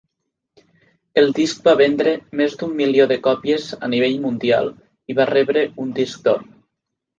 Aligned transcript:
El 1.21 1.29
disc 1.39 1.61
va 1.69 1.75
vendre 1.81 2.13
més 2.39 2.57
d'un 2.63 2.73
milió 2.81 3.07
de 3.13 3.19
còpies 3.29 3.69
a 3.89 3.91
nivell 3.97 4.19
mundial 4.27 4.75
i 5.15 5.19
va 5.23 5.31
rebre 5.35 5.67
un 5.87 5.97
disc 6.03 6.29
d'or. 6.29 6.45